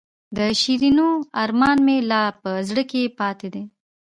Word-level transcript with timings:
د 0.37 0.39
شیرینو 0.61 1.09
ارمان 1.43 1.77
مې 1.85 1.97
لا 2.11 2.23
په 2.41 2.51
زړه 2.67 2.83
کې 2.91 3.13
پاتې 3.19 3.47
دی. 3.53 3.63